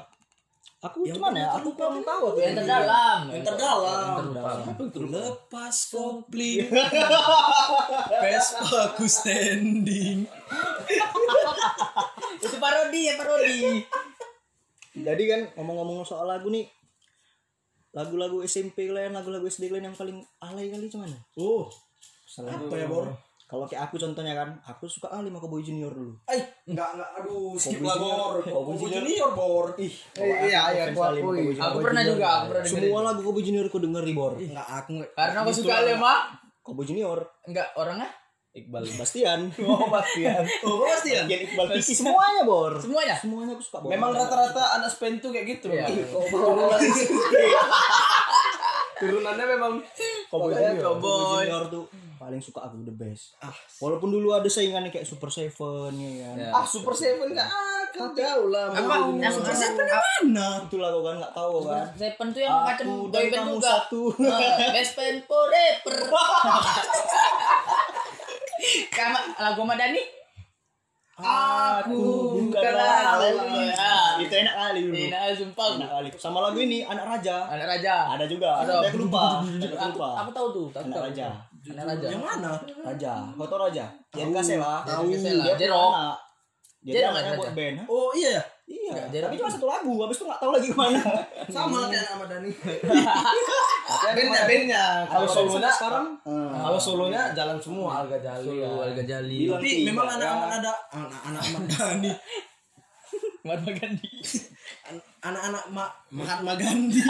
[0.82, 3.30] Aku cuman ya, aku kurang tahu aku Yang terdalam.
[3.30, 4.34] Yang terdalam.
[4.34, 5.06] Yang.
[5.14, 6.66] Lepas komplit.
[8.22, 10.26] Vespa aku standing.
[12.42, 13.86] Itu parodi ya parodi.
[14.98, 16.66] Jadi kan ngomong-ngomong soal lagu nih,
[17.94, 21.14] lagu-lagu SMP kalian, lagu-lagu SD kalian yang paling alay kali cuman.
[21.38, 21.70] Oh.
[22.42, 23.06] Apa ya, Bor?
[23.52, 26.16] Kalau kayak aku contohnya kan, aku suka kali sama Cowboy Junior dulu.
[26.24, 28.16] Eh, enggak enggak aduh, skip lah Junior.
[28.16, 28.36] Bor.
[28.40, 29.02] Kobe Kobe Junior.
[29.04, 29.66] Junior, Bor.
[29.76, 31.52] Ih, iya, iya, aku akui.
[31.52, 32.64] Aku pernah juga, aku pernah.
[32.64, 34.32] Semua lagu Cowboy Junior aku denger di Bor.
[34.34, 34.92] enggak aku.
[35.12, 36.14] Karena aku suka Lema.
[36.64, 38.08] Cowboy Junior, Enggak orangnya?
[38.52, 39.48] Iqbal Bastian.
[39.68, 41.24] oh Bastian Oh, ya?
[41.24, 42.72] Bagian Iqbal Kiki semuanya Bor.
[42.80, 43.16] Semuanya.
[43.20, 43.92] Semuanya aku suka Bor.
[43.92, 45.88] memang rata-rata anak Spain tuh kayak gitu Iya.
[46.28, 46.80] turunan
[49.00, 49.72] turunannya memang.
[50.28, 51.84] Cowboy Junior tuh
[52.22, 53.34] paling suka aku the best.
[53.38, 56.34] Ah, walaupun dulu ada saingannya kayak Super Seven ya kan.
[56.36, 56.48] Ya.
[56.50, 57.48] ah Super Seven nggak
[57.90, 58.94] akan jauh lah Apa?
[59.18, 60.48] Yang Super Seven Mana?
[60.62, 61.84] Itulah kau kan nggak tahu kan.
[61.92, 63.70] Seven tuh yang macam boyband kamu juga.
[63.82, 64.02] satu.
[64.16, 64.38] Nah,
[64.70, 65.96] Best friend forever.
[68.92, 70.02] Sama lagu sama Dani.
[71.12, 71.98] Aku
[72.40, 73.68] bukanlah lalu.
[73.74, 74.96] Ah, Itu enak kali dulu.
[75.06, 75.66] Nah, sumpah.
[75.76, 76.08] Enak kali.
[76.14, 77.46] Sama lagu ini Anak Raja.
[77.46, 78.14] Anak raja.
[78.14, 78.62] Ada juga.
[78.62, 78.86] Ada.
[78.86, 79.42] Aku lupa.
[79.42, 80.08] Aku Aku, lupa.
[80.22, 80.66] aku tahu tuh.
[80.70, 81.04] Tahu, Anak tahu.
[81.10, 81.26] raja.
[81.62, 82.06] Raja.
[82.10, 82.50] Yang mana?
[82.82, 83.12] Raja.
[83.32, 83.84] Tahu Raja?
[84.12, 84.82] Yang kasih lah.
[84.82, 85.06] Tahu.
[85.54, 85.90] Jerok.
[86.82, 87.38] Dia Jerok Raja.
[87.38, 87.76] buat band.
[87.86, 88.42] Oh, iya ya.
[88.66, 88.90] Iya.
[88.90, 89.28] Enggak, Jerok.
[89.30, 89.92] Tapi cuma satu lagu.
[90.02, 91.02] Habis itu nggak tahu lagi ke mana.
[91.54, 92.50] Sama kayak sama Dani.
[94.12, 96.06] bandnya bandnya kalau solonya sekarang.
[96.26, 96.50] Hmm.
[96.50, 98.02] kalau solonya jalan semua
[98.50, 99.38] Solo Alga Jali.
[99.46, 100.14] Bilang Tapi tiga, memang ya.
[100.18, 102.12] anak-anak ada anak-anak Ahmad Dhani.
[103.42, 104.10] Mahatma Gandhi.
[104.86, 107.02] An- anak-anak Ma- Mahatma Gandhi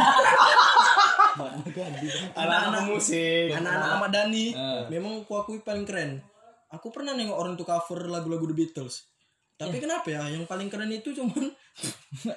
[1.35, 3.49] Anak-anak musik.
[3.51, 4.83] anak-anak Ahmad Dhani Eh.
[4.89, 6.21] memang aku akui paling keren
[6.69, 9.09] aku pernah nengok orang tuh cover lagu-lagu The Beatles
[9.55, 11.53] tapi kenapa ya yang paling keren itu cuman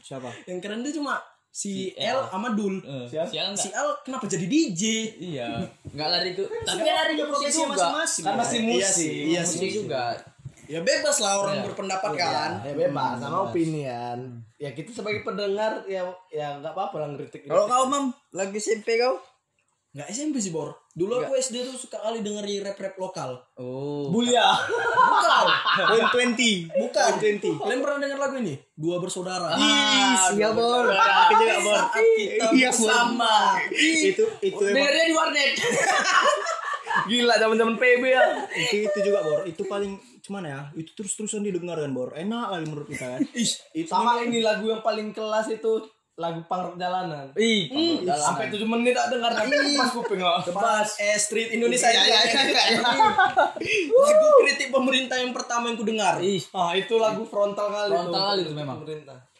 [0.00, 0.28] Siapa?
[0.44, 2.20] yang keren itu cuma si Si L L.
[2.28, 3.28] sama Dul Eh, Siapa?
[3.28, 3.78] Sial si enggak?
[3.78, 4.82] L kenapa jadi DJ
[5.16, 5.48] Iya.
[5.86, 6.42] Enggak lari itu.
[6.42, 7.70] Tapi lari ke musik juga.
[7.70, 8.24] masing-masing.
[8.24, 8.90] Kan masih Iya musik.
[8.90, 9.70] sih, iya Musik sih.
[9.72, 10.02] juga.
[10.66, 11.64] Ya bebas lah orang Iya.
[11.66, 14.18] berpendapat kan Ya bebas sama opini kan.
[14.56, 17.44] Ya kita sebagai pendengar ya ya nggak apa-apa lah ngeritik.
[17.44, 19.20] Kalau kau mam lagi SMP kau?
[19.92, 24.10] nggak SMP sih Bor dulu aku SD tuh suka kali dengerin rap-rap lokal Oh.
[24.10, 24.42] Buya.
[25.86, 26.66] Point twenty.
[26.68, 30.90] bukan kalian pernah dengar lagu ini dua bersaudara Iya bor.
[30.90, 31.78] Aku juga bor.
[31.78, 35.52] saat kita Iya, bersama Itu itu Dengarnya di warnet.
[37.06, 38.24] Gila zaman-zaman PB ya.
[38.66, 39.40] itu itu juga bor.
[39.44, 39.94] Itu paling
[40.24, 40.60] cuman ya.
[40.72, 42.16] Itu terus terusan didengar kan bor.
[42.16, 43.20] Enak kali menurut kita kan.
[43.40, 45.84] Ih, Itu Sama ini lagu yang paling kelas itu
[46.14, 47.28] lagu pang jalanan.
[47.36, 47.68] Ih.
[48.08, 50.48] Sampai 7 menit tak dengar tapi pas kuping kok.
[50.48, 52.80] Tebas eh Street Indonesia Iya, iya, iya, iya.
[54.06, 56.22] Lagu kritik pemerintah yang pertama yang ku dengar.
[56.24, 58.80] Ih, Ah itu lagu frontal kali Frontal kali itu memang.
[58.80, 59.33] Pemerintah.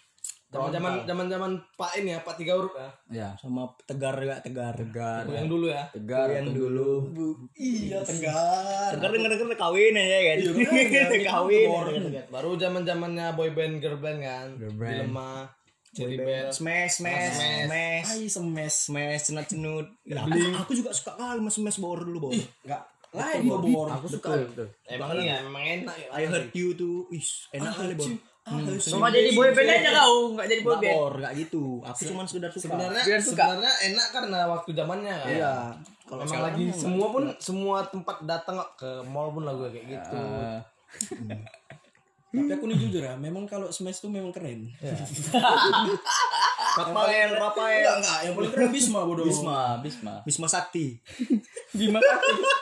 [0.54, 2.90] Zaman zaman zaman zaman Pak ini ya Pak tiga huruf ya.
[3.10, 3.28] ya.
[3.42, 4.74] sama tegar juga tegar.
[4.78, 5.26] Tegar.
[5.26, 5.84] Yang dulu ya.
[5.90, 6.90] Tegar yang dulu.
[7.58, 8.94] Iya, tegar.
[8.94, 10.36] Tegar denger denger kawin aja kan.
[10.38, 11.22] Iya, bener.
[11.34, 11.66] Kawin.
[11.66, 11.86] Bor.
[12.30, 14.48] Baru zaman zamannya boy band girl band kan.
[14.54, 15.10] Girl band.
[15.10, 15.50] Dilema,
[15.94, 16.50] Cherry Bell.
[16.50, 17.66] Smash, smash, Smash.
[17.66, 18.08] smash.
[18.10, 18.74] Ai semes.
[18.90, 19.86] Smash, cenut cenut.
[20.62, 22.32] Aku juga suka kali mas smash bor dulu bor.
[22.34, 22.82] Enggak
[23.14, 23.88] lain Bor.
[23.94, 24.34] Aku suka.
[24.90, 26.06] Emang iya, emang enak ya.
[26.10, 28.10] I heard you tuh, is enak kali bor.
[28.44, 30.92] Cuma jadi boy band aja kau, enggak jadi boy band.
[30.92, 31.64] bor, nggak gitu.
[31.80, 32.68] Aku cuma sekedar suka.
[32.68, 33.32] Sebenarnya Biar suka.
[33.40, 35.28] sebenarnya enak karena waktu zamannya kan.
[35.32, 35.52] Iya.
[36.04, 40.16] Kalau sekarang lagi semua pun semua tempat datang ke mall pun lagu kayak gitu.
[40.20, 40.60] Eh,
[42.34, 44.66] Tapi aku nih jujur ya, memang kalau smash tuh memang keren.
[46.74, 47.86] Rafael, Rafael.
[47.86, 49.22] Enggak, enggak, yang paling keren Bisma bodoh.
[49.22, 50.14] Bisma, Bisma.
[50.26, 50.98] Bisma Sakti.
[51.70, 52.02] Bima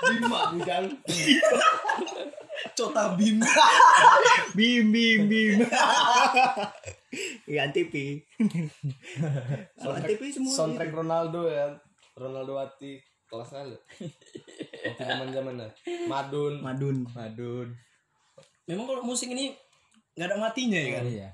[0.05, 0.85] Bima bukan.
[2.73, 3.39] Cota Bim.
[4.55, 5.59] Bim bim bim.
[7.45, 8.23] Iya TV.
[9.77, 10.53] Kalau TV semua.
[10.55, 11.75] Soundtrack Ronaldo ya.
[12.15, 13.77] Ronaldo Wati kelas kali.
[14.85, 15.69] Waktu zaman-zamannya.
[16.07, 16.55] Madun.
[16.61, 16.97] Madun.
[17.13, 17.69] Madun.
[18.69, 19.53] Memang kalau musik ini
[20.13, 21.05] nggak ada matinya ya kan.
[21.09, 21.29] Iya.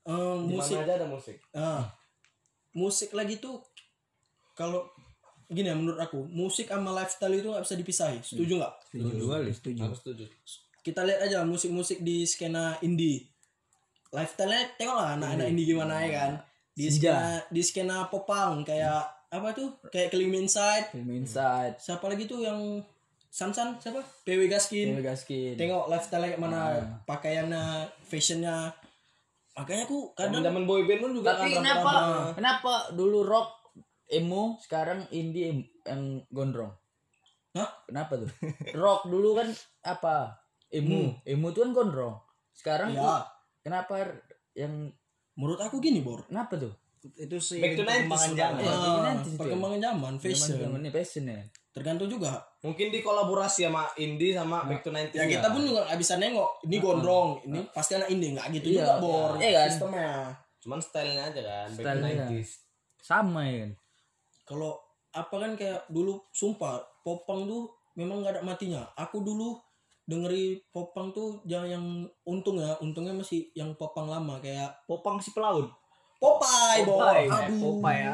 [0.00, 1.36] Eh, Di musik mana aja ada musik.
[1.54, 1.82] ah,
[2.72, 3.60] musik lagi tuh
[4.56, 4.88] kalau
[5.50, 8.18] gini ya menurut aku musik sama lifestyle itu nggak bisa dipisahi.
[8.22, 8.74] Setuju nggak?
[8.94, 9.24] Setuju.
[9.26, 9.50] Kali.
[9.50, 9.80] Setuju.
[9.82, 10.24] Aku setuju.
[10.80, 13.28] kita lihat aja musik-musik di skena indie.
[14.14, 15.66] Lifestyle-nya tengoklah anak-anak indie.
[15.74, 16.32] gimana ya kan.
[16.72, 19.76] Di skena di skena popang kayak apa tuh?
[19.92, 20.94] Kayak Clean Inside.
[20.94, 21.76] Film Inside.
[21.76, 22.80] siapa lagi tuh yang
[23.30, 24.02] Sansan siapa?
[24.26, 24.98] PW Gaskin.
[24.98, 25.54] Ini gaskin.
[25.54, 28.74] tengok lifestyle kayak mana pakaiannya fashionnya.
[29.54, 31.92] Makanya aku kadang Zaman boy band pun juga Tapi kan kenapa?
[32.34, 33.59] kenapa dulu rock
[34.10, 36.74] emo sekarang indie yang gondrong?
[37.52, 37.70] Hah?
[37.84, 38.30] Kenapa tuh?
[38.76, 39.48] rock dulu kan
[39.82, 40.38] apa?
[40.68, 41.18] Emo.
[41.24, 42.14] Emo tuh kan gondrong.
[42.52, 43.22] Sekarang ya tuh
[43.60, 43.94] kenapa
[44.52, 44.90] yang
[45.32, 46.74] menurut aku gini bor kenapa tuh?
[47.16, 48.38] Itu sih Back to 90s perkembangan sudah.
[48.44, 48.60] zaman.
[48.60, 48.70] Iya.
[48.70, 49.34] Ah, ya.
[49.34, 51.40] perkembangan zaman fashion Zaman ini fashion ya.
[51.70, 55.14] tergantung juga Mungkin dikolaborasi sama indie sama Back to 90s.
[55.14, 58.66] ya kita pun juga nggak bisa nengok ini gondrong ini pasti anak indie nggak gitu
[58.68, 58.76] Iya.
[58.76, 59.68] juga bor Iya kan?
[59.70, 60.10] sistemnya
[60.60, 62.26] Cuman stylenya aja kan Back to Stylenya.
[62.28, 62.50] 90s.
[63.00, 63.70] Sama ya kan.
[64.50, 64.74] Kalau
[65.14, 69.54] apa kan kayak dulu sumpah popang tuh memang nggak ada matinya aku dulu
[70.10, 71.84] dengeri popang tuh yang yang
[72.26, 75.70] untung ya untungnya masih yang popang lama kayak Popang si pelaut.
[76.20, 78.12] Popeye, Popeye, aduh Popeye ya.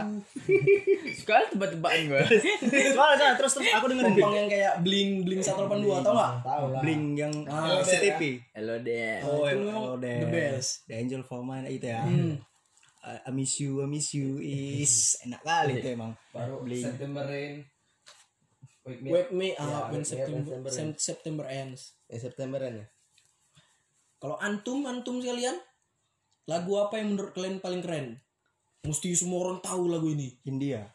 [1.18, 2.22] Sekali tebak-tebakan gue.
[2.22, 6.66] Soalnya soalnya, terus terus aku dengerin popang yang kayak bling bling 182 tau nggak Tahu
[6.70, 6.80] lah.
[6.86, 8.38] Bling yang Ah, SCTV.
[8.54, 9.18] Hello deh.
[9.26, 10.86] Oh, itu memang the the best.
[10.86, 12.06] The Angel for Mine itu ya.
[12.06, 12.38] Hmm.
[13.06, 16.18] I, miss you, I miss you is enak kali itu emang.
[16.34, 16.82] Baru Bling.
[16.82, 17.62] September Rain.
[18.82, 19.08] Wake me.
[19.14, 21.94] Wake me up Ya, when September, September September ends.
[22.10, 22.86] Eh Septemberan ya.
[24.18, 25.54] Kalau antum, antum sekalian,
[26.50, 28.18] lagu apa yang menurut kalian paling keren?
[28.86, 30.34] Mesti semua orang tahu lagu ini.
[30.46, 30.86] India.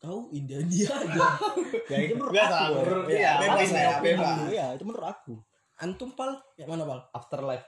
[0.00, 1.38] Kau India India aja.
[1.90, 2.74] Ya itu menurut aku.
[2.86, 3.32] menurut ya, dia.
[3.42, 4.36] bebas ya, bebas.
[4.46, 5.34] Iya, itu menurut aku.
[5.80, 7.00] antum pal, yang mana pal?
[7.10, 7.66] Afterlife.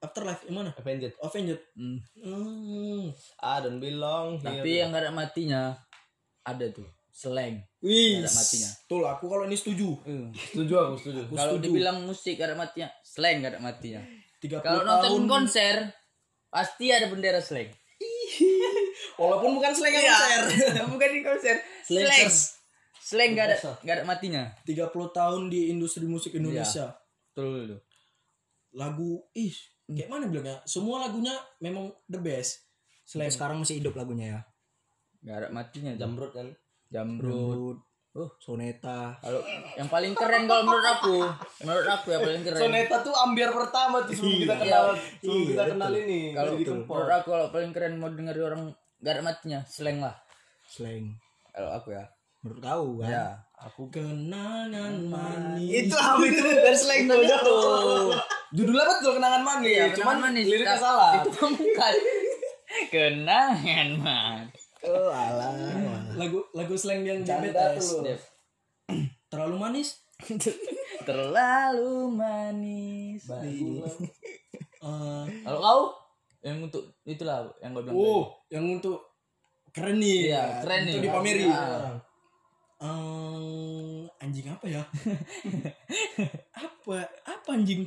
[0.00, 0.70] Afterlife yang mana?
[0.80, 1.12] Avenged.
[1.20, 1.60] Avenged.
[1.76, 2.00] Hmm.
[2.16, 3.12] Hmm.
[3.44, 4.48] I don't belong here.
[4.48, 5.76] Tapi yang gak ada matinya
[6.40, 7.60] ada tuh slang.
[7.84, 8.24] Wih.
[8.24, 8.70] Nggak ada matinya.
[8.88, 9.92] Tuh aku kalau ini setuju.
[10.32, 11.20] Setuju aku, setuju.
[11.36, 11.64] Kalau setuju.
[11.68, 14.00] dibilang musik gak ada matinya, slang gak ada matinya.
[14.40, 14.88] 30 Kalau tahun.
[14.88, 15.74] nonton konser
[16.48, 17.68] pasti ada bendera slang.
[19.20, 20.42] Walaupun bukan slang yang konser.
[20.96, 22.08] Bukan di konser, slang.
[22.08, 22.38] Slangers.
[23.04, 24.48] Slang gak ada gak ada matinya.
[24.64, 26.96] 30 tahun di industri musik Indonesia.
[27.36, 27.80] Betul tuh.
[28.70, 29.50] lagu ih
[29.90, 32.62] kayak mana bilangnya semua lagunya memang the best.
[33.02, 34.40] Sampai selain sekarang masih hidup lagunya ya?
[35.26, 36.48] Gak ada matinya jam Jamrut kan.
[36.90, 37.78] jamrut.
[38.10, 38.30] Oh.
[38.42, 39.14] Soneta.
[39.22, 39.38] Kalau
[39.78, 41.18] yang paling keren kalau menurut aku,
[41.62, 42.58] menurut aku yang paling keren.
[42.58, 44.84] Soneta tuh ambiar pertama tuh sebelum kita kenal.
[45.22, 46.20] Sebelum kita kenal ini.
[46.34, 50.14] Kalau menurut aku kalau paling keren mau denger orang gak ada matinya, slang lah.
[50.66, 51.18] slang.
[51.54, 52.06] Kalau aku ya.
[52.40, 53.10] menurut kau kan?
[53.10, 53.26] Ya.
[53.60, 55.70] aku kenangan manis.
[55.86, 58.16] Itu apa itu bukan slang bodoh
[58.50, 60.44] Judulnya betul kenangan manis, Iya, cuman kenangan manis.
[60.44, 61.10] liriknya salah.
[61.16, 61.94] Itu bukan.
[62.94, 64.42] Kenangan man.
[64.80, 65.52] oh alah
[66.14, 68.06] lagu lagu slang yang tuh.
[69.28, 70.00] terlalu manis
[71.06, 73.22] Terlalu manis.
[74.80, 75.82] Eh, Kalau kau
[76.40, 77.94] yang untuk itulah yang gue bilang.
[77.94, 79.02] oh yang untuk
[79.70, 81.04] keren nih Iya, ya, keren untuk nih.
[81.04, 81.94] dipameri Ah.
[82.80, 84.80] Eh, anjing apa ya
[86.56, 87.84] apa apa anjing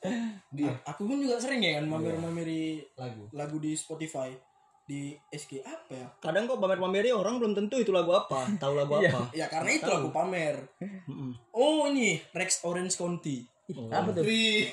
[0.00, 3.26] A- aku pun juga sering ya kan mamer-mameri Lagu.
[3.32, 4.30] lagu di Spotify
[4.82, 6.06] di SG apa ya?
[6.16, 9.28] Kadang kok pamer-pameri orang belum tentu itu lagu apa tahu lagu apa.
[9.32, 10.56] Ya karena itu aku pamer.
[11.50, 13.44] Oh ini Rex Orange County.
[13.90, 14.24] Apa tuh?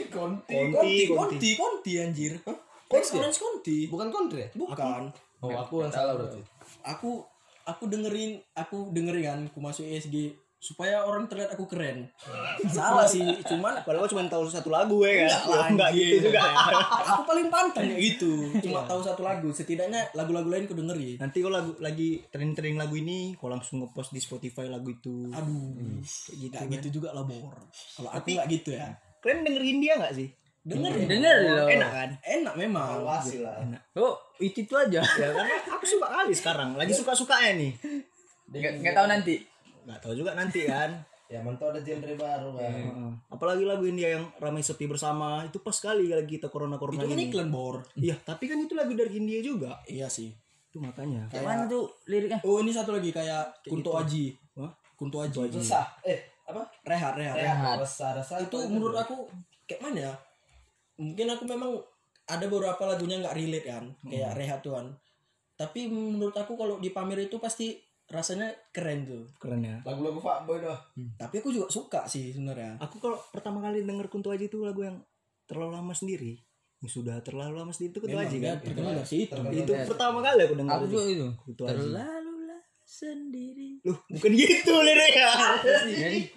[0.08, 2.40] Conti Conti, Conti Conti anjir.
[2.86, 4.50] Rex Orange Conti Bukan kontri ya?
[4.56, 5.10] bukan.
[5.44, 6.40] Oh, aku yang salah berarti.
[6.82, 7.22] aku
[7.66, 10.32] aku dengerin aku dengerin kan aku masuk ESG
[10.66, 12.10] supaya orang terlihat aku keren
[12.74, 15.30] salah sih cuman Padahal cuma tahu satu lagu ya kan?
[15.46, 16.10] lah, Enggak anjing.
[16.10, 16.42] gitu juga.
[17.14, 21.38] aku paling pantang ya gitu cuma tahu satu lagu setidaknya lagu-lagu lain ku dengerin Nanti
[21.40, 25.30] kalau lagu lagi trending lagu ini, kau langsung ngepost di Spotify lagu itu.
[25.30, 26.54] aduh Kayak gitu.
[26.58, 27.54] nggak gitu juga lah bor
[27.94, 28.90] kalau aku nggak gitu ya
[29.22, 30.30] Kalian dengerin dia nggak sih?
[30.62, 31.68] dengerin Denger loh.
[31.68, 32.10] Enak kan?
[32.26, 33.22] enak memang lah.
[33.22, 33.82] Enak.
[33.94, 34.98] Oh, itu itu aja.
[34.98, 36.74] Ya karena aku suka kali sekarang.
[36.74, 37.72] Lagi suka-sukanya nih.
[38.50, 39.36] Enggak enggak tahu nanti.
[39.86, 40.92] Nggak tahu juga nanti kan.
[41.26, 42.70] Ya mantap ada genre baru kan.
[42.70, 43.12] Heeh.
[43.34, 47.10] Apalagi lagu India yang ramai sepi bersama itu pas sekali lagi kita corona corona itu
[47.10, 47.34] kan ini.
[47.34, 49.82] iklan bor Iya, tapi kan itu lagu dari India juga.
[49.90, 50.30] iya sih
[50.70, 51.26] Itu makanya.
[51.26, 52.38] Kayak mana tuh liriknya?
[52.46, 55.98] oh ini satu lagi kayak Kunto Aji Wah, Kunto Aji Resah.
[56.06, 56.62] Eh, apa?
[56.86, 57.78] rehat rehat Rehat.
[57.82, 58.38] Resah, resah.
[58.38, 59.26] itu menurut aku
[59.66, 60.14] kayak mana ya
[60.96, 61.72] mungkin aku memang
[62.26, 64.94] ada beberapa lagunya nggak relate kan kayak rehat tuh kan
[65.58, 69.82] tapi menurut aku kalau di pamer itu pasti rasanya keren tuh keren ya.
[69.82, 70.78] lagu-lagu fuckboy doh.
[71.18, 74.86] tapi aku juga suka sih sebenarnya Aku kalau pertama kali denger Kunto Aji itu lagu
[74.86, 75.02] yang
[75.50, 76.38] terlalu lama sendiri.
[76.84, 78.58] Yang sudah terlalu lama sendiri itu Kunto Aji kan.
[78.62, 80.74] terkenal dari situ Itu pertama kali aku denger.
[80.78, 80.94] Aku itu.
[80.94, 81.28] juga itu.
[81.42, 81.74] Kunto Aji.
[81.82, 83.70] Terlalulah sendiri.
[83.82, 85.30] Loh, bukan gitu liriknya.
[85.90, 86.22] Jadi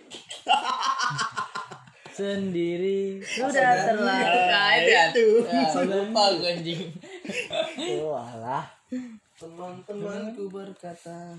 [2.18, 5.04] sendiri sudah terlalu nah, itu ya.
[5.46, 6.90] Ya, lupa anjing.
[8.02, 8.64] Walah.
[9.38, 11.38] Teman-temanku berkata.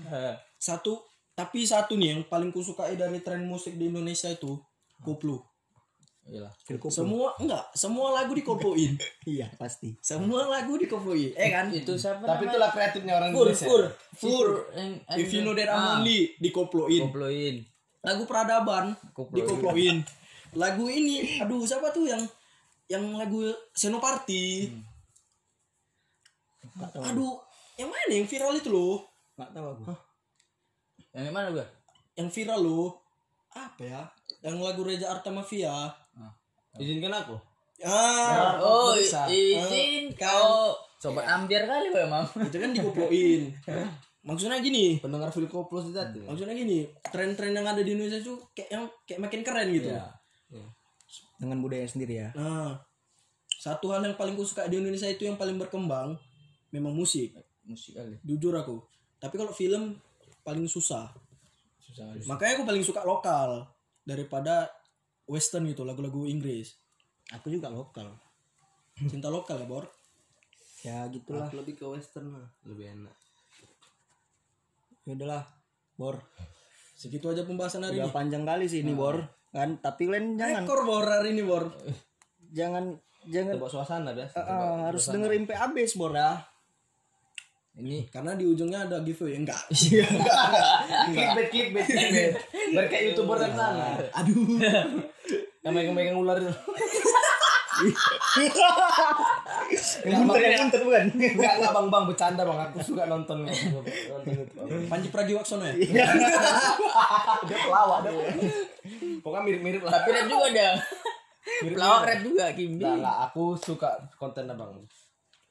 [0.56, 4.60] satu tapi satu nih yang paling kusukai dari tren musik di Indonesia itu
[4.98, 5.40] koplo
[6.22, 6.52] Iyalah.
[6.86, 8.92] semua enggak semua lagu dikoploin
[9.26, 9.96] Iya, pasti.
[9.98, 12.50] semua lagu dikoploin eh kan Itu siapa Tapi namanya?
[12.50, 13.66] itulah kreatifnya orang fur Indonesia.
[13.66, 13.82] fur
[14.14, 14.48] Fur.
[14.68, 17.54] fur if you know that I'm Ah, only dikoploin Koploin.
[18.00, 19.36] lagu peradaban Koploin.
[19.38, 19.96] dikoploin
[20.52, 22.20] lagu ini aduh siapa tuh yang
[22.86, 23.40] yang lagu
[23.72, 24.68] Senoparty
[27.00, 27.40] aduh
[27.80, 29.00] yang mana yang viral itu loh
[29.34, 29.82] Enggak tahu aku.
[31.10, 31.66] Yang mana gua?
[32.12, 32.88] yang viral loh
[33.50, 34.02] apa ya
[34.40, 35.88] yang lagu Reza Arta Mafia
[36.76, 37.34] Izinkan aku.
[37.82, 39.24] ah Oh, bisa.
[39.26, 40.76] izin kau.
[40.96, 42.28] Sobat ambiar kali kau emang.
[42.38, 43.42] itu kan dikoploin
[44.20, 46.20] maksudnya gini Pendengar Phil Koplos itu tadi.
[46.20, 50.04] maksudnya gini tren-tren yang ada di Indonesia tuh kayak yang kayak makin keren gitu Iya.
[51.36, 52.28] Dengan budaya sendiri ya.
[52.36, 52.76] nah
[53.50, 56.20] satu hal yang paling kusuka di Indonesia itu yang paling berkembang
[56.68, 57.32] memang musik
[57.70, 58.18] Musik kali.
[58.20, 58.82] jujur aku
[59.16, 59.94] tapi kalau film
[60.42, 61.14] paling susah
[61.78, 62.10] Susah.
[62.26, 63.70] makanya aku paling suka lokal
[64.02, 64.66] daripada
[65.24, 66.74] western gitu lagu-lagu Inggris
[67.30, 68.10] Aku juga lokal.
[69.06, 69.86] cinta lokal ya bor
[70.80, 71.46] Ya gitulah.
[71.46, 73.12] Aku lebih ke western lah, lebih enak.
[75.04, 75.44] Ya udahlah,
[75.92, 76.24] Bor.
[76.96, 79.20] segitu aja pembahasan hari Udah ini panjang kali sih ini, Bor.
[79.52, 81.68] Kan, tapi kalian jangan ekor bor hari ini bor
[82.50, 84.28] jangan jangan Coba suasana dah.
[84.34, 86.40] Ah, harus dengerin sampai habis, Bor ya.
[87.78, 89.62] Ini karena di ujungnya ada giveaway enggak
[91.14, 92.32] Clickbait, clickbait, clickbait.
[92.74, 93.94] Biar kayak youtuber yang sana.
[94.14, 94.58] aduh
[95.60, 96.52] Yang megang-megang ular itu.
[100.04, 101.04] Yang muter, yang muter bukan?
[101.16, 102.58] Enggak, enggak bang, bang, bercanda bang.
[102.68, 103.44] Aku suka nonton.
[103.44, 104.44] nonton itu.
[104.88, 105.74] Panji Pragiwaksono ya
[107.44, 108.12] Dia pelawak dia.
[109.20, 109.92] Pokoknya mirip-mirip lah.
[110.00, 110.68] tapi rap juga ada.
[111.60, 112.84] Pelawak rap juga Kimbi.
[112.84, 113.16] Enggak.
[113.32, 114.80] Aku suka konten abang.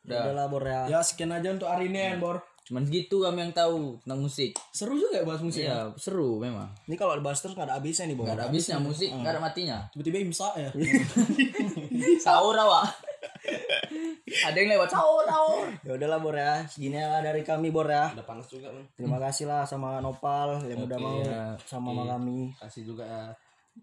[0.08, 0.32] Udah.
[0.32, 0.82] Udahlah, Bor ya.
[0.88, 4.54] ya sekian aja untuk hari ini ya bor Cuman gitu kami yang tahu tentang musik.
[4.70, 5.66] Seru juga ya bahas musik.
[5.66, 6.70] Iya, seru memang.
[6.86, 8.30] Ini kalau dibahas terus nggak ada habisnya nih, Bang.
[8.30, 9.78] Gak ada habisnya musik, gak ada matinya.
[9.90, 10.70] Tiba-tiba imsak ya.
[12.30, 12.86] Sahur awak.
[14.30, 15.66] ada yang lewat sahur, sahur.
[15.82, 16.62] Ya udahlah Bor ya.
[16.70, 18.14] Segini lah dari kami Bor ya.
[18.14, 18.86] Udah panas juga man.
[18.94, 21.58] Terima kasih lah sama Nopal yang udah mau ya.
[21.66, 22.54] sama sama kami.
[22.62, 23.34] Kasih juga ya.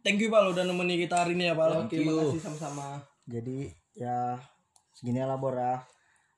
[0.07, 1.91] Thank you Pal udah nemeni kita hari ini ya Pal.
[1.91, 3.03] Oke, makasih sama-sama.
[3.27, 3.67] Jadi
[3.99, 4.39] ya
[4.95, 5.83] segini lah Bor ya.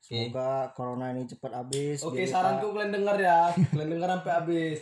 [0.08, 2.00] Semoga corona ini cepat habis.
[2.00, 3.52] Oke, biar saranku kalian denger ya.
[3.52, 4.76] Kalian denger sampai habis.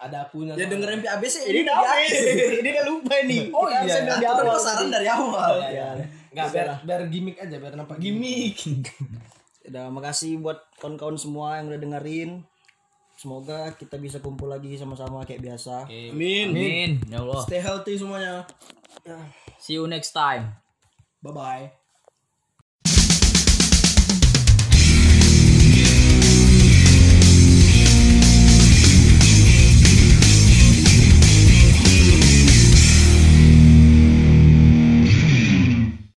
[0.00, 0.56] Ada akunya.
[0.56, 0.72] Ya soalnya.
[0.72, 1.42] dengerin PAB sih.
[1.52, 2.10] Ini udah habis.
[2.64, 3.42] ini udah lupa nih.
[3.52, 3.80] Oh iya.
[3.84, 4.56] Saya Itu awal.
[4.56, 5.52] saran dari awal.
[5.68, 5.92] Ya.
[6.32, 8.56] Enggak biar biar gimmick aja biar nampak gimmick.
[9.68, 12.40] Udah makasih buat kawan-kawan semua yang udah dengerin.
[13.20, 15.84] Semoga kita bisa kumpul lagi sama-sama kayak biasa.
[15.92, 16.56] Amin.
[16.56, 16.90] Amin.
[17.04, 17.44] Ya Allah.
[17.44, 18.48] Stay healthy semuanya.
[19.60, 20.56] See you next time.
[21.20, 21.79] Bye bye.